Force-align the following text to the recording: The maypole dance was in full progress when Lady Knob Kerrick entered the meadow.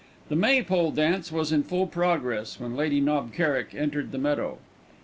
The 0.29 0.35
maypole 0.35 0.89
dance 0.89 1.31
was 1.31 1.51
in 1.51 1.61
full 1.61 1.85
progress 1.85 2.59
when 2.59 2.75
Lady 2.75 2.99
Knob 2.99 3.33
Kerrick 3.33 3.75
entered 3.75 4.11
the 4.11 4.17
meadow. 4.17 4.57